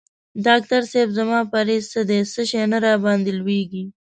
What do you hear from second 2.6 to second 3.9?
نه راباندي لویږي؟